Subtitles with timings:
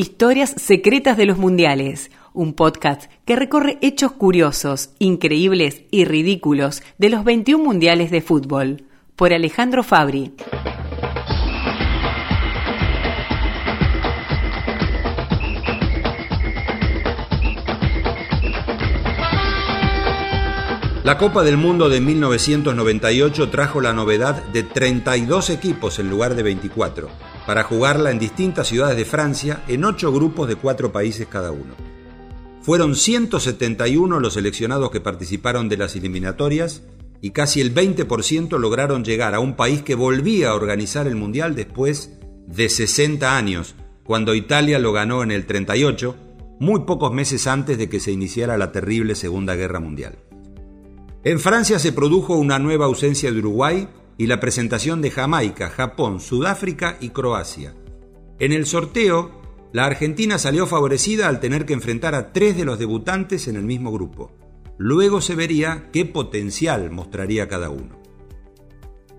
[0.00, 7.10] Historias secretas de los mundiales, un podcast que recorre hechos curiosos, increíbles y ridículos de
[7.10, 8.84] los 21 mundiales de fútbol,
[9.14, 10.32] por Alejandro Fabri.
[21.04, 26.42] La Copa del Mundo de 1998 trajo la novedad de 32 equipos en lugar de
[26.42, 27.10] 24,
[27.46, 31.74] para jugarla en distintas ciudades de Francia en ocho grupos de cuatro países cada uno.
[32.62, 36.82] Fueron 171 los seleccionados que participaron de las eliminatorias
[37.22, 41.54] y casi el 20% lograron llegar a un país que volvía a organizar el Mundial
[41.54, 46.16] después de 60 años, cuando Italia lo ganó en el 38,
[46.58, 50.18] muy pocos meses antes de que se iniciara la terrible Segunda Guerra Mundial.
[51.22, 53.88] En Francia se produjo una nueva ausencia de Uruguay
[54.20, 57.74] y la presentación de Jamaica, Japón, Sudáfrica y Croacia.
[58.38, 59.40] En el sorteo,
[59.72, 63.62] la Argentina salió favorecida al tener que enfrentar a tres de los debutantes en el
[63.62, 64.36] mismo grupo.
[64.76, 67.98] Luego se vería qué potencial mostraría cada uno.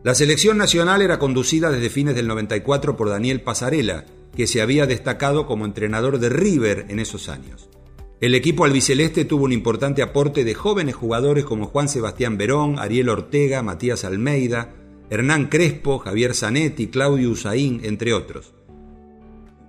[0.04, 4.86] La selección nacional era conducida desde fines del 94 por Daniel Pasarela, que se había
[4.86, 7.72] destacado como entrenador de River en esos años.
[8.20, 13.10] El equipo albiceleste tuvo un importante aporte de jóvenes jugadores como Juan Sebastián Verón, Ariel
[13.10, 14.76] Ortega, Matías Almeida,
[15.12, 18.54] Hernán Crespo, Javier Zanetti, Claudio Usaín, entre otros.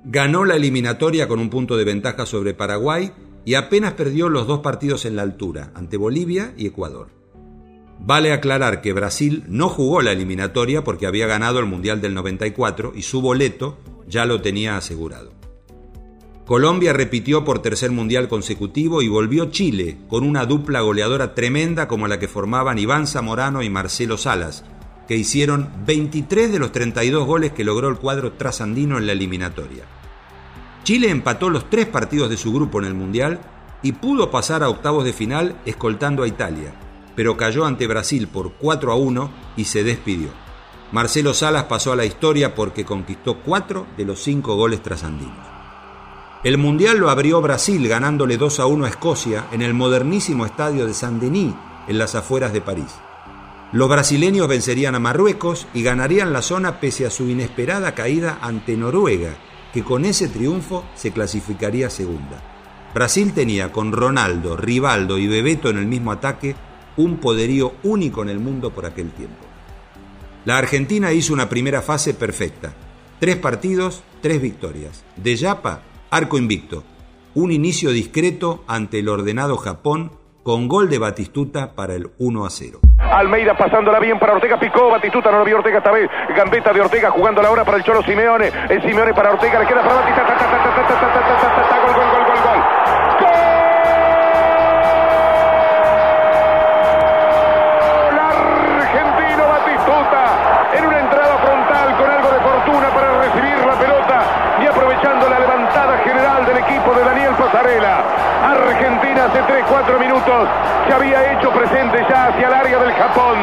[0.04, 3.10] Ganó la eliminatoria con un punto de ventaja sobre Paraguay
[3.44, 7.08] y apenas perdió los dos partidos en la altura, ante Bolivia y Ecuador.
[7.98, 12.92] Vale aclarar que Brasil no jugó la eliminatoria porque había ganado el Mundial del 94
[12.94, 15.32] y su boleto ya lo tenía asegurado.
[16.46, 22.06] Colombia repitió por tercer mundial consecutivo y volvió Chile con una dupla goleadora tremenda como
[22.06, 24.64] la que formaban Iván Zamorano y Marcelo Salas,
[25.06, 29.84] que hicieron 23 de los 32 goles que logró el cuadro trasandino en la eliminatoria.
[30.84, 33.40] Chile empató los tres partidos de su grupo en el mundial
[33.82, 36.74] y pudo pasar a octavos de final escoltando a Italia,
[37.14, 40.30] pero cayó ante Brasil por 4 a 1 y se despidió.
[40.92, 45.52] Marcelo Salas pasó a la historia porque conquistó cuatro de los cinco goles trasandinos.
[46.44, 50.86] El Mundial lo abrió Brasil ganándole 2 a 1 a Escocia en el modernísimo estadio
[50.86, 51.54] de Saint-Denis,
[51.86, 52.92] en las afueras de París.
[53.72, 58.76] Los brasileños vencerían a Marruecos y ganarían la zona pese a su inesperada caída ante
[58.76, 59.34] Noruega,
[59.72, 62.42] que con ese triunfo se clasificaría segunda.
[62.94, 66.54] Brasil tenía con Ronaldo, Rivaldo y Bebeto en el mismo ataque
[66.98, 69.46] un poderío único en el mundo por aquel tiempo.
[70.44, 72.74] La Argentina hizo una primera fase perfecta.
[73.20, 75.02] Tres partidos, tres victorias.
[75.16, 76.84] De Yapa Arco invicto.
[77.34, 82.50] Un inicio discreto ante el ordenado Japón con gol de Batistuta para el 1 a
[82.50, 82.80] 0.
[82.98, 86.80] Almeida pasándola bien para Ortega, picó, Batistuta no lo vio Ortega esta vez, gambeta de
[86.80, 89.94] Ortega jugando la hora para el Cholo Simeone, el Simeone para Ortega, le queda para
[89.96, 90.22] Batistuta,
[91.82, 92.81] gol, gol, gol, gol, gol.
[107.54, 110.48] Argentina hace 3-4 minutos.
[110.86, 113.38] Se había hecho presente ya hacia el área del Japón.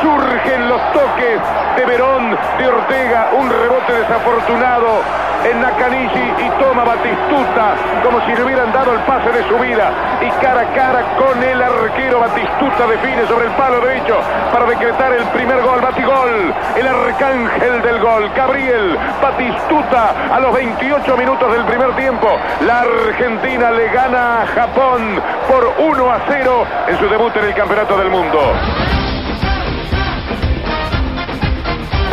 [0.00, 1.40] Surgen los toques
[1.76, 8.44] de Verón, de Ortega, un rebote desafortunado en Nakanishi y toma Batistuta como si le
[8.44, 12.86] hubieran dado el pase de su vida y cara a cara con el arquero Batistuta
[12.86, 14.16] define sobre el palo derecho
[14.52, 21.16] para decretar el primer gol, Batigol, el arcángel del gol, Gabriel Batistuta a los 28
[21.16, 22.28] minutos del primer tiempo,
[22.60, 27.54] la Argentina le gana a Japón por 1 a 0 en su debut en el
[27.54, 29.03] Campeonato del Mundo.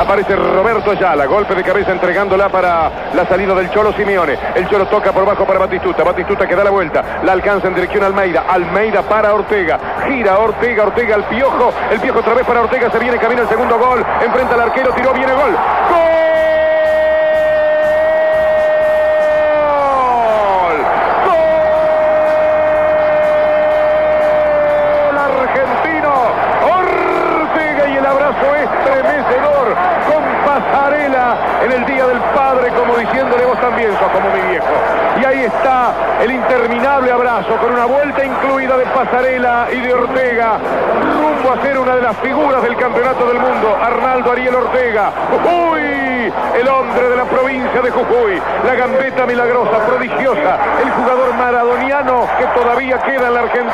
[0.02, 4.36] Aparece Roberto Ayala, golpe de cabeza entregándola para la salida del Cholo Simeone.
[4.56, 6.04] El Cholo toca por bajo para Batistuta.
[6.04, 7.22] Batistuta que da la vuelta.
[7.24, 8.46] La alcanza en dirección Almeida.
[8.50, 9.80] Almeida para Ortega.
[10.08, 11.72] Gira Ortega, Ortega al Piojo.
[11.92, 12.90] El Piojo otra vez para Ortega.
[12.90, 14.04] Se viene camino el segundo gol.
[14.26, 14.92] Enfrenta al arquero.
[14.92, 15.52] Tiró, viene gol.
[15.52, 16.31] ¡Gol!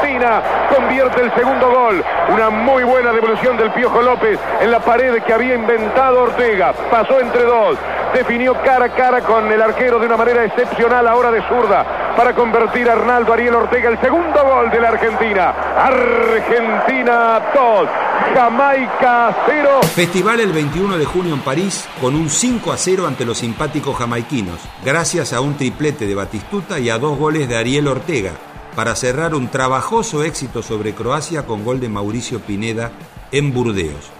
[0.07, 0.41] Argentina,
[0.73, 2.03] convierte el segundo gol.
[2.29, 6.73] Una muy buena devolución del Piojo López en la pared que había inventado Ortega.
[6.89, 7.77] Pasó entre dos.
[8.13, 12.33] definió cara a cara con el arquero de una manera excepcional, ahora de zurda, para
[12.33, 15.53] convertir a Arnaldo Ariel Ortega el segundo gol de la Argentina.
[15.77, 17.89] Argentina 2,
[18.33, 19.69] Jamaica 0.
[19.93, 23.97] Festival el 21 de junio en París con un 5 a 0 ante los simpáticos
[23.97, 28.31] jamaiquinos, gracias a un triplete de Batistuta y a dos goles de Ariel Ortega,
[28.77, 32.91] para cerrar un trabajoso éxito sobre Croacia con gol de Mauricio Pineda
[33.31, 34.11] en Burdeos.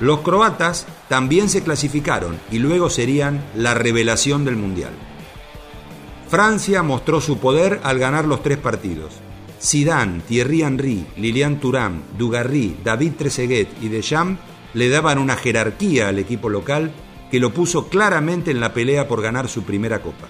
[0.00, 4.90] Los croatas también se clasificaron y luego serían la revelación del Mundial.
[6.28, 9.14] Francia mostró su poder al ganar los tres partidos.
[9.62, 14.40] Zidane, Thierry Henry, Lilian Thuram, Dugarry, David Trezeguet y Deschamps
[14.74, 16.90] le daban una jerarquía al equipo local
[17.30, 20.26] que lo puso claramente en la pelea por ganar su primera copa.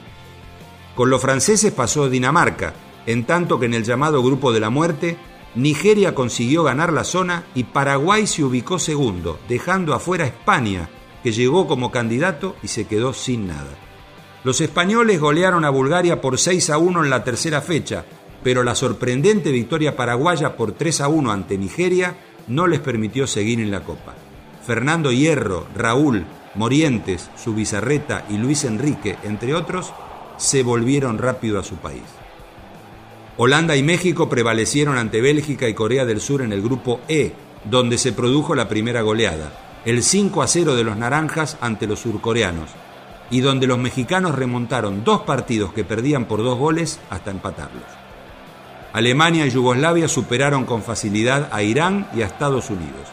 [0.94, 2.74] Con los franceses pasó Dinamarca,
[3.08, 5.16] en tanto que en el llamado Grupo de la Muerte,
[5.54, 10.90] Nigeria consiguió ganar la zona y Paraguay se ubicó segundo, dejando afuera España,
[11.22, 13.70] que llegó como candidato y se quedó sin nada.
[14.44, 18.04] Los españoles golearon a Bulgaria por 6 a 1 en la tercera fecha,
[18.42, 22.14] pero la sorprendente victoria paraguaya por 3 a 1 ante Nigeria
[22.46, 24.16] no les permitió seguir en la Copa.
[24.66, 26.26] Fernando Hierro, Raúl,
[26.56, 29.94] Morientes, Subizarreta y Luis Enrique, entre otros,
[30.36, 32.17] se volvieron rápido a su país.
[33.40, 37.34] Holanda y México prevalecieron ante Bélgica y Corea del Sur en el grupo E,
[37.70, 42.00] donde se produjo la primera goleada, el 5 a 0 de los naranjas ante los
[42.00, 42.68] surcoreanos,
[43.30, 47.84] y donde los mexicanos remontaron dos partidos que perdían por dos goles hasta empatarlos.
[48.92, 53.06] Alemania y Yugoslavia superaron con facilidad a Irán y a Estados Unidos.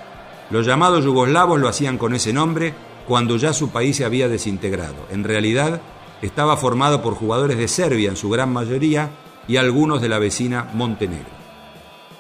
[0.50, 2.74] Los llamados yugoslavos lo hacían con ese nombre
[3.07, 5.06] cuando ya su país se había desintegrado.
[5.12, 5.81] En realidad,
[6.24, 9.12] estaba formado por jugadores de Serbia en su gran mayoría
[9.47, 11.36] y algunos de la vecina Montenegro.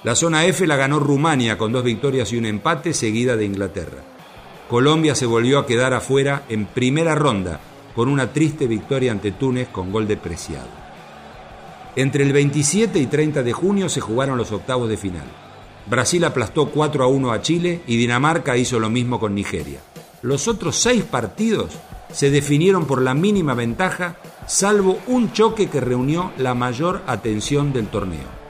[0.03, 4.03] La zona F la ganó Rumania con dos victorias y un empate seguida de Inglaterra.
[4.69, 7.59] Colombia se volvió a quedar afuera en primera ronda
[7.95, 10.67] con una triste victoria ante Túnez con gol de Preciado.
[11.95, 15.25] Entre el 27 y 30 de junio se jugaron los octavos de final.
[15.87, 19.79] Brasil aplastó 4 a 1 a Chile y Dinamarca hizo lo mismo con Nigeria.
[20.21, 21.71] Los otros seis partidos
[22.11, 27.87] se definieron por la mínima ventaja, salvo un choque que reunió la mayor atención del
[27.87, 28.45] torneo.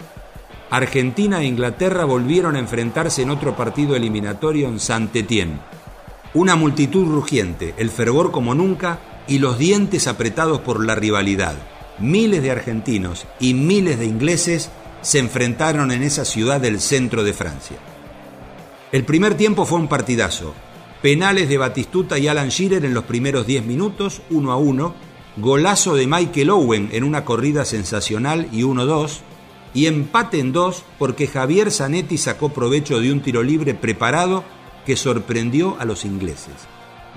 [0.69, 5.59] Argentina e Inglaterra volvieron a enfrentarse en otro partido eliminatorio en Saint-Étienne.
[6.33, 11.55] Una multitud rugiente, el fervor como nunca y los dientes apretados por la rivalidad
[11.99, 14.69] miles de argentinos y miles de ingleses
[15.01, 17.77] se enfrentaron en esa ciudad del centro de Francia.
[18.91, 20.53] El primer tiempo fue un partidazo.
[21.01, 24.95] Penales de Batistuta y Alan Shearer en los primeros 10 minutos, 1 a 1.
[25.37, 29.19] Golazo de Michael Owen en una corrida sensacional y 1-2.
[29.73, 34.45] Y empate en 2 porque Javier Zanetti sacó provecho de un tiro libre preparado
[34.85, 36.53] que sorprendió a los ingleses.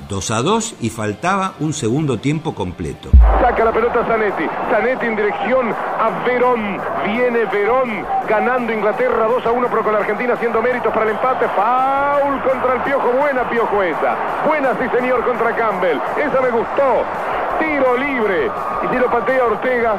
[0.09, 3.11] 2 a 2 y faltaba un segundo tiempo completo.
[3.41, 4.45] Saca la pelota Zanetti.
[4.71, 6.81] Zanetti en dirección a Verón.
[7.05, 11.13] Viene Verón ganando Inglaterra 2 a 1 pero con la Argentina haciendo méritos para el
[11.13, 11.47] empate.
[11.49, 13.13] Foul contra el Piojo.
[13.13, 14.17] Buena Piojo esa.
[14.47, 15.99] Buena sí señor contra Campbell.
[16.17, 17.05] Esa me gustó.
[17.59, 18.51] Tiro libre.
[18.83, 19.95] Y si lo patea Ortega.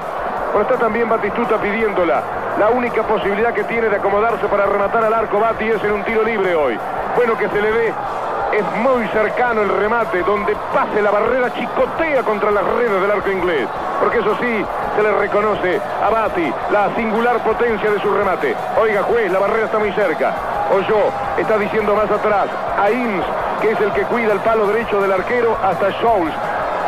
[0.52, 2.22] Pero está también Batistuta pidiéndola.
[2.58, 6.04] La única posibilidad que tiene de acomodarse para rematar al arco Bati es en un
[6.04, 6.78] tiro libre hoy.
[7.16, 7.94] Bueno que se le dé
[8.52, 13.32] es muy cercano el remate, donde pase la barrera chicotea contra las redes del arco
[13.32, 13.68] inglés.
[14.00, 14.66] Porque eso sí,
[14.96, 18.56] se le reconoce a Bati la singular potencia de su remate.
[18.82, 20.34] Oiga, juez, la barrera está muy cerca.
[20.72, 20.98] Oyo
[21.38, 22.48] está diciendo más atrás
[22.78, 23.26] a Inns,
[23.62, 26.34] que es el que cuida el palo derecho del arquero, hasta Scholes,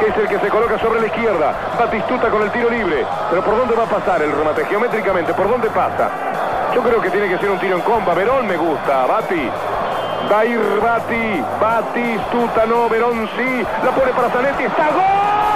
[0.07, 1.53] es el que se coloca sobre la izquierda.
[1.77, 3.05] Batistuta con el tiro libre.
[3.29, 4.65] Pero ¿por dónde va a pasar el remate?
[4.65, 6.09] Geométricamente, ¿por dónde pasa?
[6.73, 8.13] Yo creo que tiene que ser un tiro en comba.
[8.13, 9.05] Verón me gusta.
[9.05, 9.49] Bati
[10.31, 15.50] Va a ir Bati, Batistuta no, Verón sí, la pone para Zanetti, está gol.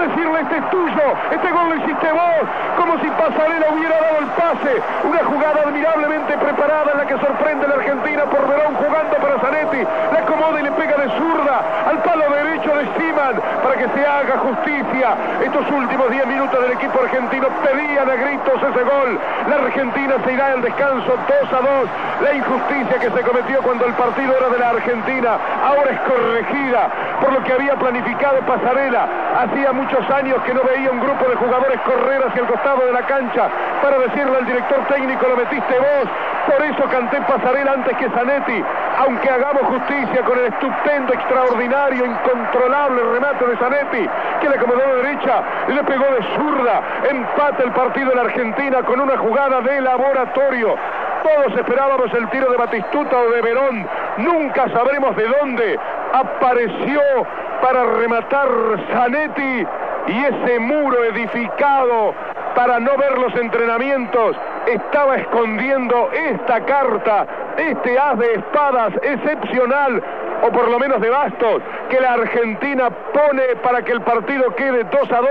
[0.00, 2.44] Decirle este es tuyo, este gol lo hiciste vos,
[2.76, 4.82] como si Pasarela hubiera dado el pase.
[5.04, 9.82] Una jugada admirablemente preparada en la que sorprende la Argentina por Verón jugando para Zanetti.
[10.12, 12.29] La acomoda y le pega de zurda al palo
[12.60, 15.16] derecho de Siman para que se haga justicia.
[15.42, 19.18] Estos últimos 10 minutos del equipo argentino pedían a gritos ese gol.
[19.48, 21.88] La Argentina se irá al descanso 2 a 2.
[22.22, 26.88] La injusticia que se cometió cuando el partido era de la Argentina ahora es corregida
[27.20, 29.06] por lo que había planificado Pasarela.
[29.40, 32.92] Hacía muchos años que no veía un grupo de jugadores correr hacia el costado de
[32.92, 33.48] la cancha
[33.82, 36.08] para decirle al director técnico, lo metiste vos,
[36.50, 38.64] Por eso canté pasarela antes que Zanetti,
[38.98, 44.08] aunque hagamos justicia con el estupendo, extraordinario, incontrolable remate de Zanetti,
[44.40, 49.00] que le acomodó de derecha, le pegó de zurda, empata el partido en Argentina con
[49.00, 50.74] una jugada de laboratorio.
[51.22, 53.86] Todos esperábamos el tiro de Batistuta o de Verón.
[54.16, 55.78] Nunca sabremos de dónde
[56.12, 57.00] apareció
[57.62, 58.48] para rematar
[58.92, 59.66] Zanetti
[60.08, 62.12] y ese muro edificado
[62.56, 64.36] para no ver los entrenamientos
[64.72, 70.02] estaba escondiendo esta carta, este haz de espadas excepcional
[70.42, 74.84] o por lo menos de bastos, que la Argentina pone para que el partido quede
[74.84, 75.26] 2 a 2,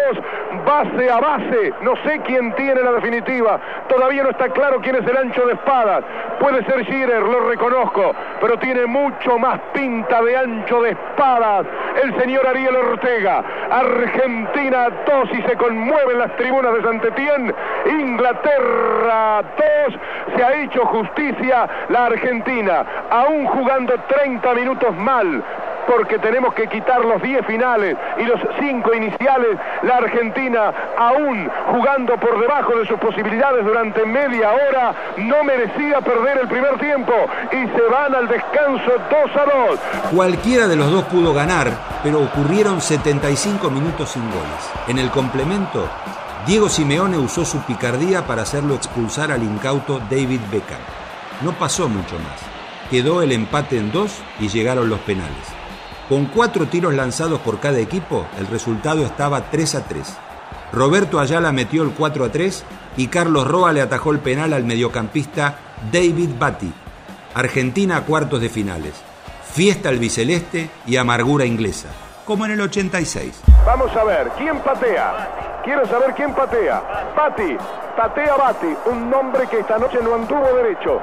[0.65, 1.74] base a base.
[1.81, 5.53] No sé quién tiene la definitiva, todavía no está claro quién es el ancho de
[5.53, 6.03] espadas.
[6.39, 11.65] Puede ser Schirer, lo reconozco, pero tiene mucho más pinta de ancho de espadas
[12.01, 13.43] el señor Ariel Ortega.
[13.69, 17.53] Argentina 2 y se conmueven las tribunas de Santetien.
[17.88, 19.43] Inglaterra
[19.88, 20.00] 2.
[20.36, 25.43] Se ha hecho justicia la Argentina, aún jugando 30 minutos mal
[25.89, 29.58] porque tenemos que quitar los 10 finales y los 5 iniciales.
[29.81, 36.39] La Argentina, aún jugando por debajo de sus posibilidades durante media hora, no merecía perder
[36.43, 37.13] el primer tiempo
[37.51, 39.79] y se van al descanso 2 a 2.
[40.13, 41.72] Cualquiera de los dos pudo ganar,
[42.03, 44.72] pero ocurrieron 75 minutos sin goles.
[44.88, 45.89] En el complemento,
[46.46, 50.81] Diego Simeone usó su picardía para hacerlo expulsar al incauto David Beckham.
[51.41, 52.39] No pasó mucho más.
[52.91, 55.58] Quedó el empate en dos y llegaron los penales.
[56.09, 60.17] Con cuatro tiros lanzados por cada equipo, el resultado estaba 3 a 3.
[60.73, 62.65] Roberto Ayala metió el 4 a 3
[62.97, 65.59] y Carlos Roa le atajó el penal al mediocampista
[65.91, 66.73] David Batty.
[67.35, 68.95] Argentina a cuartos de finales.
[69.53, 71.89] Fiesta albiceleste y amargura inglesa,
[72.25, 73.41] como en el 86.
[73.63, 75.61] Vamos a ver, ¿quién patea?
[75.63, 77.13] Quiero saber quién patea.
[77.15, 77.55] Bati,
[78.00, 81.01] patea Bati, un nombre que esta noche no anduvo derecho.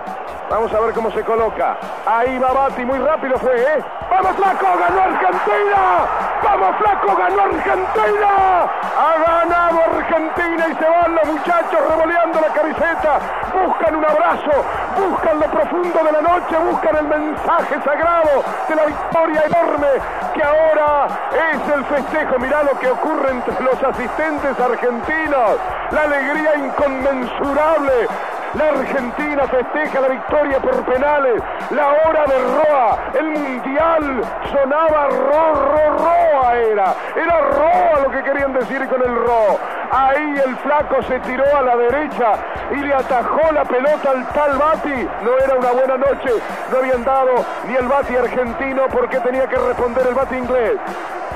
[0.48, 1.76] Vamos a ver cómo se coloca.
[2.06, 3.84] Ahí va Bati, muy rápido fue, ¿eh?
[4.10, 4.66] ¡Vamos, Flaco!
[4.78, 6.35] ¡Ganó Argentina!
[6.42, 7.16] ¡Vamos, Flaco!
[7.16, 8.70] ¡Ganó Argentina!
[8.96, 10.66] ¡Ha ganado Argentina!
[10.68, 13.18] Y se van los muchachos revoleando la camiseta.
[13.52, 14.64] Buscan un abrazo,
[14.96, 19.88] buscan lo profundo de la noche, buscan el mensaje sagrado de la victoria enorme
[20.34, 22.38] que ahora es el festejo.
[22.38, 25.56] Mirá lo que ocurre entre los asistentes argentinos.
[25.90, 28.08] La alegría inconmensurable
[28.56, 31.42] la Argentina festeja la victoria por penales.
[31.70, 32.98] La hora de Roa.
[33.14, 36.94] El mundial sonaba Ro, Ro, Roa era.
[37.14, 39.58] Era Roa lo que querían decir con el Ro.
[39.90, 42.32] Ahí el flaco se tiró a la derecha
[42.72, 45.08] y le atajó la pelota al tal Bati.
[45.22, 46.30] No era una buena noche.
[46.70, 50.78] No habían dado ni el Bati argentino porque tenía que responder el Bati inglés.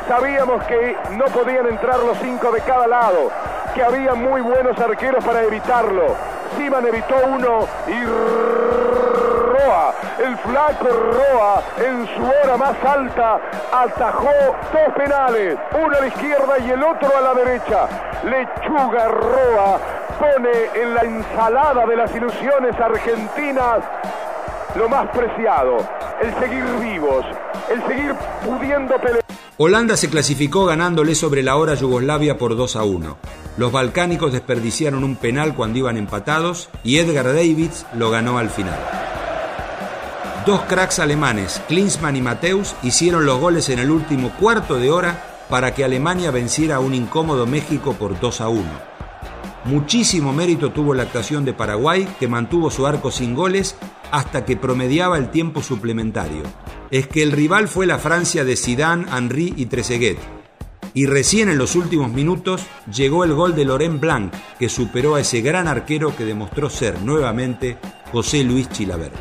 [0.08, 3.30] Sabíamos que no podían entrar los cinco de cada lado,
[3.74, 6.16] que había muy buenos arqueros para evitarlo.
[6.58, 8.04] Evitó uno y
[9.52, 13.38] Roa, el flaco Roa, en su hora más alta,
[13.70, 14.30] atajó
[14.72, 17.88] dos penales, uno a la izquierda y el otro a la derecha.
[18.24, 19.78] Lechuga Roa
[20.18, 23.84] pone en la ensalada de las ilusiones argentinas
[24.74, 25.76] lo más preciado,
[26.22, 27.26] el seguir vivos,
[27.68, 28.14] el seguir
[28.44, 29.24] pudiendo pelear.
[29.58, 33.39] Holanda se clasificó ganándole sobre la hora Yugoslavia por 2 a 1.
[33.60, 38.80] Los balcánicos desperdiciaron un penal cuando iban empatados y Edgar Davids lo ganó al final.
[40.46, 45.44] Dos cracks alemanes, Klinsmann y Mateus, hicieron los goles en el último cuarto de hora
[45.50, 48.64] para que Alemania venciera a un incómodo México por 2 a 1.
[49.66, 53.76] Muchísimo mérito tuvo la actuación de Paraguay, que mantuvo su arco sin goles
[54.10, 56.44] hasta que promediaba el tiempo suplementario.
[56.90, 60.39] Es que el rival fue la Francia de Zidane, Henry y Trezeguet.
[60.92, 65.20] Y recién en los últimos minutos llegó el gol de Laurent Blanc, que superó a
[65.20, 67.78] ese gran arquero que demostró ser nuevamente
[68.10, 69.14] José Luis Chilavert.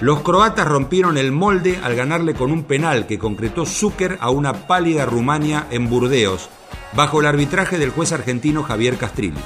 [0.00, 4.66] Los croatas rompieron el molde al ganarle con un penal que concretó Zucker a una
[4.66, 6.48] pálida Rumania en Burdeos,
[6.94, 9.40] bajo el arbitraje del juez argentino Javier Castrilli.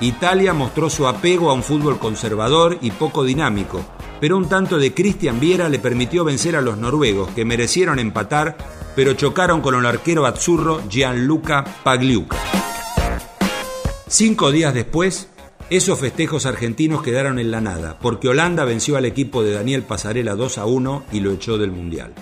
[0.00, 3.84] Italia mostró su apego a un fútbol conservador y poco dinámico,
[4.18, 8.56] pero un tanto de Cristian Viera le permitió vencer a los noruegos, que merecieron empatar,
[8.94, 12.36] pero chocaron con el arquero azzurro Gianluca Pagliuca.
[14.08, 15.28] Cinco días después,
[15.70, 20.34] esos festejos argentinos quedaron en la nada, porque Holanda venció al equipo de Daniel Pasarela
[20.34, 22.12] 2 a 1 y lo echó del Mundial.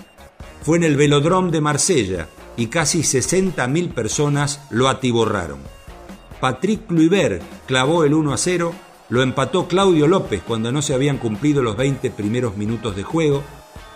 [0.61, 5.59] Fue en el Velodrome de Marsella y casi 60.000 personas lo atiborraron.
[6.39, 8.73] Patrick Kluivert clavó el 1 a 0,
[9.09, 13.43] lo empató Claudio López cuando no se habían cumplido los 20 primeros minutos de juego,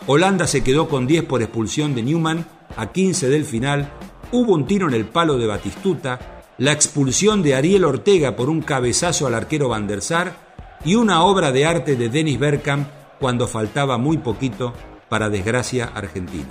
[0.07, 3.91] Holanda se quedó con 10 por expulsión de Newman, a 15 del final,
[4.31, 8.61] hubo un tiro en el palo de Batistuta, la expulsión de Ariel Ortega por un
[8.61, 10.33] cabezazo al arquero Van der Sar
[10.85, 12.87] y una obra de arte de Dennis Bergkamp
[13.19, 14.73] cuando faltaba muy poquito
[15.09, 16.49] para desgracia argentina.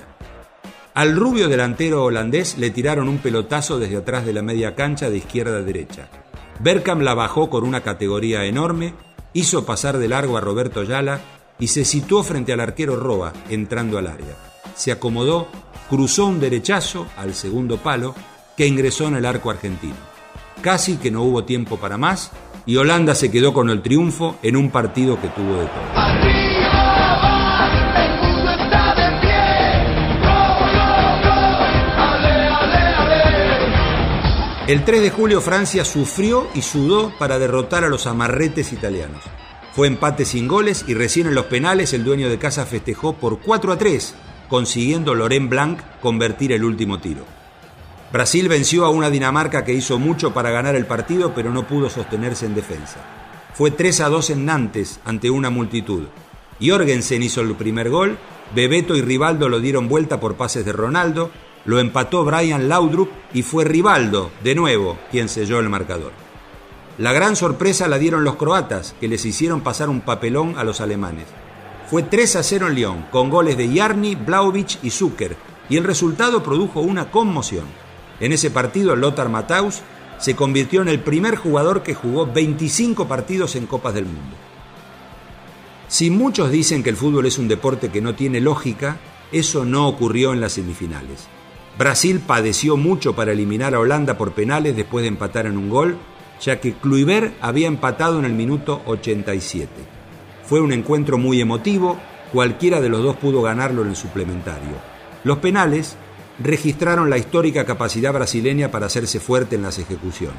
[0.95, 5.17] Al rubio delantero holandés le tiraron un pelotazo desde atrás de la media cancha de
[5.17, 6.09] izquierda a derecha.
[6.61, 8.95] Bergkamp la bajó con una categoría enorme,
[9.33, 11.21] hizo pasar de largo a Roberto Yala
[11.59, 14.37] y se situó frente al arquero Roa, entrando al área.
[14.75, 15.49] Se acomodó,
[15.93, 18.15] cruzó un derechazo al segundo palo
[18.57, 19.97] que ingresó en el arco argentino.
[20.63, 22.31] Casi que no hubo tiempo para más
[22.65, 25.83] y Holanda se quedó con el triunfo en un partido que tuvo de todo.
[34.69, 39.23] El 3 de julio Francia sufrió y sudó para derrotar a los amarretes italianos.
[39.75, 43.41] Fue empate sin goles y recién en los penales el dueño de casa festejó por
[43.41, 44.15] 4 a 3,
[44.53, 47.25] consiguiendo Laurent Blanc convertir el último tiro.
[48.13, 51.89] Brasil venció a una Dinamarca que hizo mucho para ganar el partido pero no pudo
[51.89, 52.99] sostenerse en defensa.
[53.55, 56.03] Fue 3 a 2 en Nantes ante una multitud.
[56.61, 58.19] Jorgensen hizo el primer gol,
[58.55, 61.31] Bebeto y Rivaldo lo dieron vuelta por pases de Ronaldo,
[61.65, 66.13] lo empató Brian Laudrup y fue Rivaldo, de nuevo, quien selló el marcador.
[66.99, 70.83] La gran sorpresa la dieron los croatas, que les hicieron pasar un papelón a los
[70.83, 71.25] alemanes.
[71.93, 75.37] Fue 3 a 0 en Lyon, con goles de Jarni, Blaovic y Zucker,
[75.69, 77.67] y el resultado produjo una conmoción.
[78.19, 79.83] En ese partido, Lothar Matthaus
[80.17, 84.35] se convirtió en el primer jugador que jugó 25 partidos en Copas del Mundo.
[85.87, 88.97] Si muchos dicen que el fútbol es un deporte que no tiene lógica,
[89.31, 91.29] eso no ocurrió en las semifinales.
[91.77, 95.99] Brasil padeció mucho para eliminar a Holanda por penales después de empatar en un gol,
[96.41, 100.01] ya que Kluivert había empatado en el minuto 87.
[100.53, 101.97] Fue un encuentro muy emotivo,
[102.31, 104.77] cualquiera de los dos pudo ganarlo en el suplementario.
[105.25, 105.97] Los penales
[106.39, 110.37] registraron la histórica capacidad brasileña para hacerse fuerte en las ejecuciones.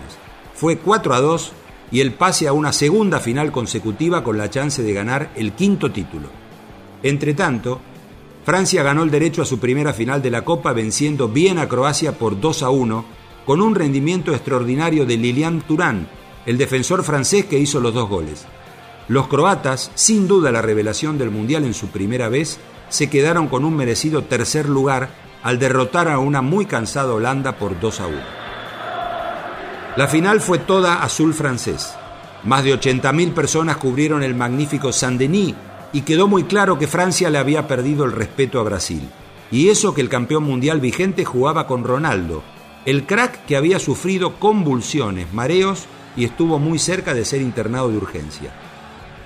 [0.54, 1.54] Fue 4 a 2
[1.92, 5.92] y el pase a una segunda final consecutiva con la chance de ganar el quinto
[5.92, 6.28] título.
[7.02, 7.82] Entre tanto,
[8.46, 12.20] Francia ganó el derecho a su primera final de la Copa venciendo bien a Croacia
[12.20, 13.06] por 2 a 1,
[13.48, 16.08] con un rendimiento extraordinario de Lilian Turán,
[16.46, 18.46] el defensor francés que hizo los dos goles.
[19.14, 22.58] Los croatas, sin duda la revelación del Mundial en su primera vez,
[22.90, 25.10] se quedaron con un merecido tercer lugar
[25.44, 28.18] al derrotar a una muy cansada Holanda por 2 a 1.
[29.98, 31.94] La final fue toda azul francés.
[32.44, 35.54] Más de 80.000 personas cubrieron el magnífico Saint-Denis
[35.94, 39.08] y quedó muy claro que Francia le había perdido el respeto a Brasil.
[39.52, 42.42] Y eso que el campeón mundial vigente jugaba con Ronaldo,
[42.88, 45.86] el crack que había sufrido convulsiones, mareos
[46.18, 48.63] y estuvo muy cerca de ser internado de urgencia.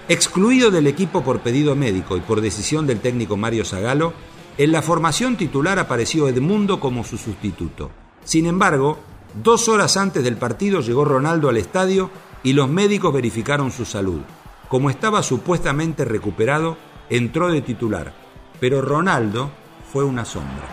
[0.09, 4.13] Excluido del equipo por pedido médico y por decisión del técnico Mario Zagalo,
[4.57, 7.91] en la formación titular apareció Edmundo como su sustituto.
[8.23, 8.99] Sin embargo,
[9.43, 12.09] dos horas antes del partido llegó Ronaldo al estadio
[12.41, 14.21] y los médicos verificaron su salud.
[14.69, 16.77] Como estaba supuestamente recuperado,
[17.09, 18.13] entró de titular,
[18.61, 19.51] pero Ronaldo
[19.91, 20.67] fue una sombra.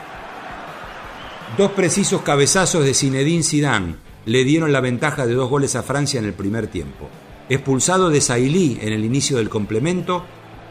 [1.58, 6.20] Dos precisos cabezazos de Zinedine Zidane le dieron la ventaja de dos goles a Francia
[6.20, 7.08] en el primer tiempo.
[7.48, 10.24] Expulsado de Sailly en el inicio del complemento,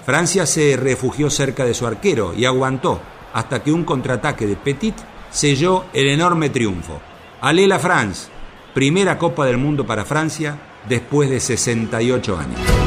[0.06, 3.00] Francia se refugió cerca de su arquero y aguantó
[3.34, 4.96] hasta que un contraataque de Petit
[5.32, 7.00] selló el enorme triunfo.
[7.42, 8.28] Allez la France,
[8.74, 10.58] primera Copa del Mundo para Francia
[10.90, 12.83] después de 68 años.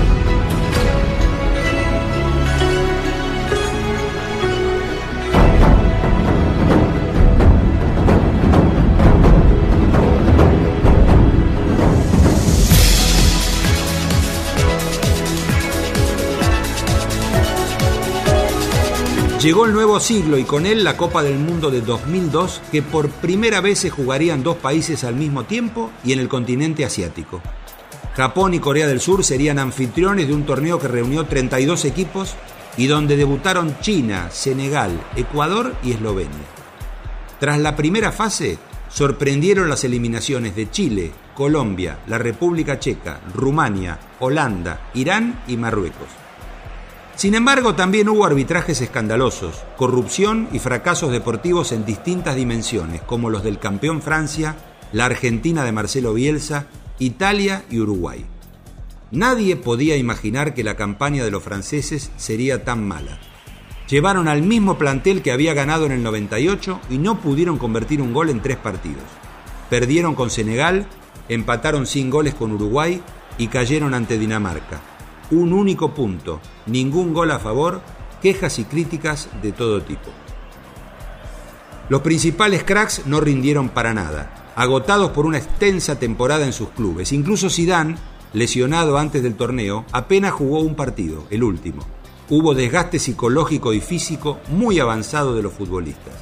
[19.40, 23.11] Llegó el nuevo siglo y con él la Copa del Mundo de 2002 que por
[23.11, 27.42] primera vez se jugarían dos países al mismo tiempo y en el continente asiático.
[28.14, 32.35] Japón y Corea del Sur serían anfitriones de un torneo que reunió 32 equipos
[32.79, 36.33] y donde debutaron China, Senegal, Ecuador y Eslovenia.
[37.38, 38.57] Tras la primera fase,
[38.88, 46.26] sorprendieron las eliminaciones de Chile, Colombia, la República Checa, Rumania, Holanda, Irán y Marruecos.
[47.16, 53.42] Sin embargo, también hubo arbitrajes escandalosos, corrupción y fracasos deportivos en distintas dimensiones, como los
[53.42, 54.55] del campeón Francia,
[54.92, 56.66] la Argentina de Marcelo Bielsa,
[56.98, 58.26] Italia y Uruguay.
[59.12, 63.18] Nadie podía imaginar que la campaña de los franceses sería tan mala.
[63.88, 68.12] Llevaron al mismo plantel que había ganado en el 98 y no pudieron convertir un
[68.12, 69.05] gol en tres partidos.
[69.70, 70.87] Perdieron con Senegal,
[71.31, 73.00] empataron sin goles con Uruguay
[73.38, 74.96] y cayeron ante Dinamarca
[75.31, 77.81] un único punto, ningún gol a favor,
[78.23, 80.11] quejas y críticas de todo tipo.
[81.89, 87.12] Los principales cracks no rindieron para nada, agotados por una extensa temporada en sus clubes.
[87.12, 87.97] Incluso Zidane
[88.33, 91.87] lesionado antes del torneo, apenas jugó un partido, el último.
[92.29, 96.12] Hubo desgaste psicológico y físico muy avanzado de los futbolistas.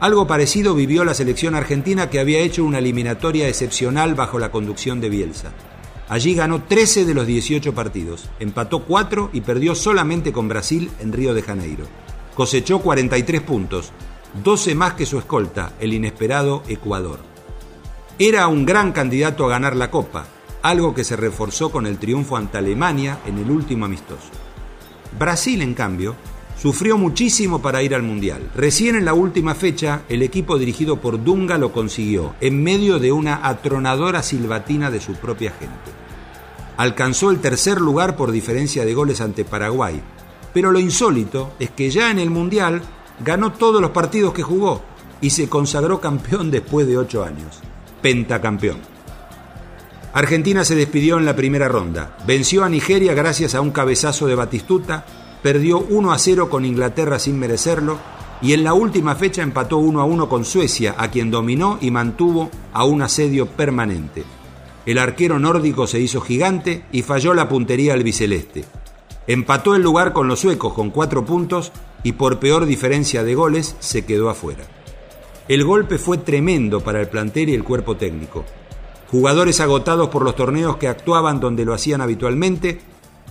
[0.00, 5.00] Algo parecido vivió la selección argentina que había hecho una eliminatoria excepcional bajo la conducción
[5.00, 5.52] de Bielsa.
[6.08, 11.12] Allí ganó 13 de los 18 partidos, empató 4 y perdió solamente con Brasil en
[11.12, 11.86] Río de Janeiro.
[12.34, 13.92] Cosechó 43 puntos,
[14.42, 17.20] 12 más que su escolta, el inesperado Ecuador.
[18.18, 20.26] Era un gran candidato a ganar la Copa,
[20.62, 24.28] algo que se reforzó con el triunfo ante Alemania en el último amistoso.
[25.18, 26.16] Brasil, en cambio,
[26.56, 28.50] sufrió muchísimo para ir al Mundial.
[28.54, 33.12] Recién en la última fecha, el equipo dirigido por Dunga lo consiguió, en medio de
[33.12, 35.74] una atronadora silbatina de su propia gente.
[36.76, 40.00] Alcanzó el tercer lugar por diferencia de goles ante Paraguay,
[40.52, 42.82] pero lo insólito es que ya en el Mundial
[43.24, 44.82] ganó todos los partidos que jugó
[45.20, 47.60] y se consagró campeón después de ocho años.
[48.02, 48.78] Pentacampeón.
[50.12, 52.16] Argentina se despidió en la primera ronda.
[52.24, 55.04] Venció a Nigeria gracias a un cabezazo de Batistuta,
[55.44, 57.98] perdió 1 a 0 con Inglaterra sin merecerlo
[58.40, 61.90] y en la última fecha empató 1 a 1 con Suecia, a quien dominó y
[61.90, 64.24] mantuvo a un asedio permanente.
[64.86, 68.64] El arquero nórdico se hizo gigante y falló la puntería albiceleste.
[69.26, 73.76] Empató el lugar con los suecos con cuatro puntos y por peor diferencia de goles
[73.80, 74.64] se quedó afuera.
[75.46, 78.46] El golpe fue tremendo para el plantel y el cuerpo técnico.
[79.10, 82.80] Jugadores agotados por los torneos que actuaban donde lo hacían habitualmente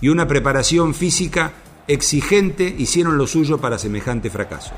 [0.00, 1.54] y una preparación física
[1.88, 4.72] exigente hicieron lo suyo para semejante fracaso.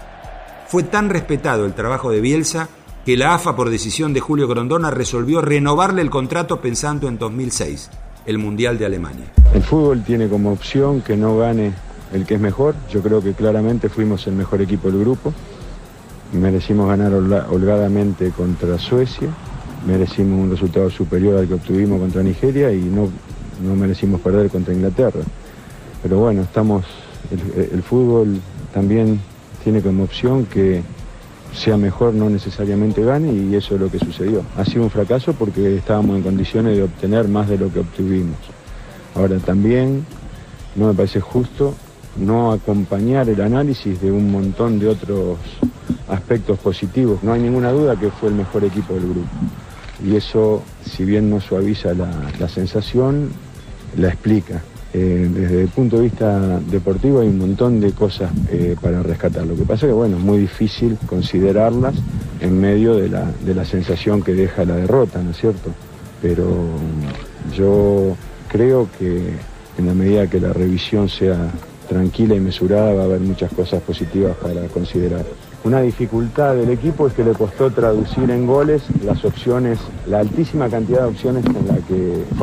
[0.68, 2.68] Fue tan respetado el trabajo de Bielsa
[3.04, 7.90] que la AFA por decisión de Julio Grondona resolvió renovarle el contrato pensando en 2006
[8.26, 9.26] el Mundial de Alemania.
[9.54, 11.72] El fútbol tiene como opción que no gane
[12.12, 12.74] el que es mejor.
[12.90, 15.32] Yo creo que claramente fuimos el mejor equipo del grupo.
[16.32, 19.28] Merecimos ganar holgadamente contra Suecia,
[19.86, 23.08] merecimos un resultado superior al que obtuvimos contra Nigeria y no,
[23.62, 25.20] no merecimos perder contra Inglaterra.
[26.02, 26.84] Pero bueno, estamos,
[27.30, 28.40] el, fútbol
[28.72, 29.20] también
[29.64, 30.82] tiene como opción que
[31.52, 34.42] sea mejor no necesariamente gane y eso es lo que sucedió.
[34.56, 38.36] Ha sido un fracaso porque estábamos en condiciones de obtener más de lo que obtuvimos.
[39.14, 40.04] Ahora también
[40.74, 41.74] no me parece justo
[42.18, 45.38] no acompañar el análisis de un montón de otros
[46.08, 47.22] aspectos positivos.
[47.22, 49.28] No hay ninguna duda que fue el mejor equipo del grupo.
[50.04, 53.30] Y eso, si bien no suaviza la, la sensación,
[53.96, 54.62] la explica.
[54.94, 59.46] Eh, desde el punto de vista deportivo hay un montón de cosas eh, para rescatar.
[59.46, 61.94] Lo que pasa es que bueno, es muy difícil considerarlas
[62.40, 65.70] en medio de la, de la sensación que deja la derrota, ¿no es cierto?
[66.22, 68.16] Pero mm, yo
[68.48, 69.34] creo que
[69.78, 71.50] en la medida que la revisión sea
[71.88, 75.24] tranquila y mesurada va a haber muchas cosas positivas para considerar.
[75.64, 80.68] Una dificultad del equipo es que le costó traducir en goles las opciones, la altísima
[80.68, 81.66] cantidad de opciones con,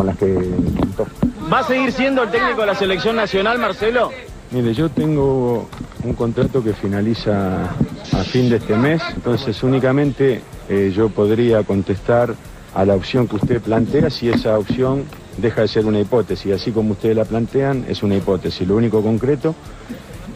[0.05, 1.07] las que contó.
[1.53, 4.09] ¿Va a seguir siendo el técnico de la selección nacional, Marcelo?
[4.49, 5.69] Mire, yo tengo
[6.03, 7.65] un contrato que finaliza
[8.11, 12.33] a fin de este mes, entonces únicamente eh, yo podría contestar
[12.73, 15.03] a la opción que usted plantea si esa opción
[15.37, 16.53] deja de ser una hipótesis.
[16.53, 18.67] Así como ustedes la plantean, es una hipótesis.
[18.67, 19.53] Lo único concreto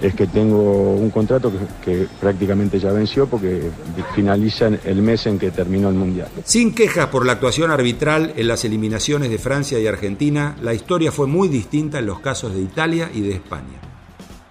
[0.01, 1.51] es que tengo un contrato
[1.83, 3.69] que, prácticamente ya venció porque
[4.13, 6.29] finaliza el mes en que terminó el Mundial.
[6.43, 11.11] Sin quejas por la actuación arbitral en las eliminaciones de Francia y Argentina, la historia
[11.11, 13.81] fue muy distinta en los casos de Italia y de España.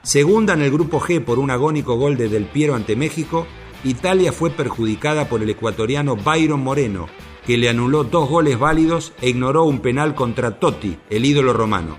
[0.02, 3.46] Segunda en el grupo G por un agónico gol de Del Piero ante México,
[3.85, 7.06] Italia fue perjudicada por el ecuatoriano Byron Moreno,
[7.44, 11.96] que le anuló dos goles válidos e ignoró un penal contra Totti, el ídolo romano.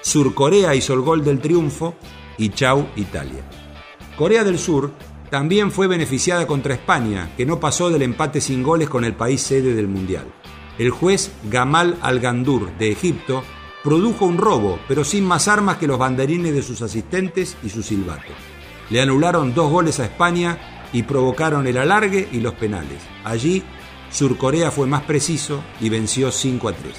[0.00, 1.94] Surcorea hizo el gol del triunfo
[2.40, 3.44] y chau Italia.
[4.16, 4.92] Corea del Sur
[5.30, 9.42] también fue beneficiada contra España, que no pasó del empate sin goles con el país
[9.42, 10.24] sede del Mundial.
[10.78, 13.44] El juez Gamal Al-Gandur de Egipto
[13.84, 17.82] produjo un robo, pero sin más armas que los banderines de sus asistentes y su
[17.82, 18.32] silbato.
[18.88, 20.58] Le anularon dos goles a España
[20.92, 23.00] y provocaron el alargue y los penales.
[23.22, 23.62] Allí,
[24.10, 26.94] Surcorea fue más preciso y venció 5 a 3.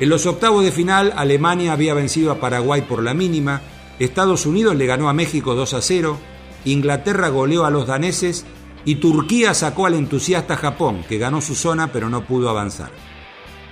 [0.00, 3.62] En los octavos de final, Alemania había vencido a Paraguay por la mínima,
[3.98, 6.18] Estados Unidos le ganó a México 2 a 0,
[6.64, 8.44] Inglaterra goleó a los daneses
[8.84, 12.90] y Turquía sacó al entusiasta Japón, que ganó su zona pero no pudo avanzar.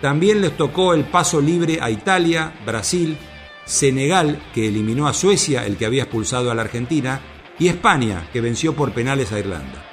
[0.00, 3.16] También les tocó el paso libre a Italia, Brasil,
[3.64, 7.20] Senegal, que eliminó a Suecia, el que había expulsado a la Argentina,
[7.58, 9.84] y España, que venció por penales a Irlanda.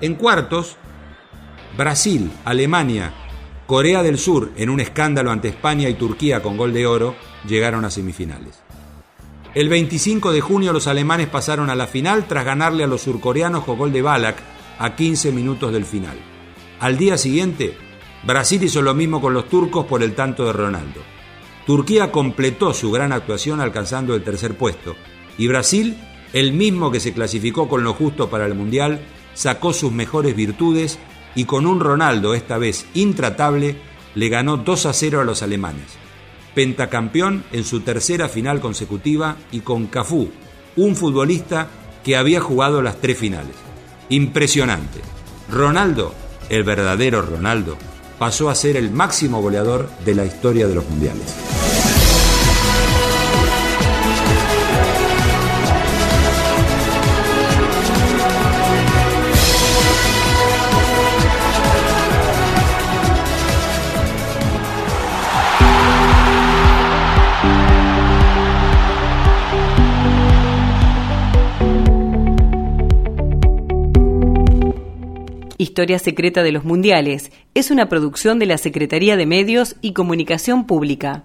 [0.00, 0.76] En cuartos,
[1.76, 3.12] Brasil, Alemania,
[3.66, 7.14] Corea del Sur, en un escándalo ante España y Turquía con gol de oro,
[7.46, 8.60] llegaron a semifinales.
[9.52, 13.64] El 25 de junio los alemanes pasaron a la final tras ganarle a los surcoreanos
[13.64, 14.36] con gol de Balak
[14.78, 16.16] a 15 minutos del final.
[16.78, 17.76] Al día siguiente,
[18.22, 21.00] Brasil hizo lo mismo con los turcos por el tanto de Ronaldo.
[21.66, 24.94] Turquía completó su gran actuación alcanzando el tercer puesto
[25.36, 25.98] y Brasil,
[26.32, 29.00] el mismo que se clasificó con lo justo para el Mundial,
[29.34, 31.00] sacó sus mejores virtudes
[31.34, 33.76] y con un Ronaldo esta vez intratable
[34.14, 35.98] le ganó 2 a 0 a los alemanes.
[36.54, 40.30] Pentacampeón en su tercera final consecutiva y con Cafú,
[40.76, 41.68] un futbolista
[42.04, 43.54] que había jugado las tres finales.
[44.08, 45.00] Impresionante.
[45.50, 46.14] Ronaldo,
[46.48, 47.76] el verdadero Ronaldo,
[48.18, 51.59] pasó a ser el máximo goleador de la historia de los mundiales.
[75.80, 80.66] Historia Secreta de los Mundiales es una producción de la Secretaría de Medios y Comunicación
[80.66, 81.24] Pública.